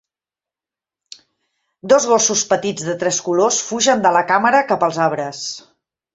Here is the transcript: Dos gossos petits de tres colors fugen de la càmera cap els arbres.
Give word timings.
Dos 1.93 2.07
gossos 2.13 2.41
petits 2.55 2.87
de 2.89 2.97
tres 3.05 3.21
colors 3.27 3.61
fugen 3.67 4.03
de 4.09 4.15
la 4.19 4.27
càmera 4.33 4.65
cap 4.75 4.89
els 4.91 5.01
arbres. 5.11 5.45